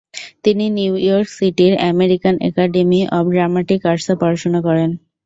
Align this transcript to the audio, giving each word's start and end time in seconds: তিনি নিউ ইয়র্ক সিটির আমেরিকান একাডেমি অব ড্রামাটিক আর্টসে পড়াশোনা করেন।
তিনি 0.43 0.65
নিউ 0.77 0.93
ইয়র্ক 1.01 1.27
সিটির 1.37 1.73
আমেরিকান 1.91 2.35
একাডেমি 2.49 2.99
অব 3.17 3.25
ড্রামাটিক 3.33 3.81
আর্টসে 3.85 4.13
পড়াশোনা 4.21 4.59
করেন। 4.67 4.89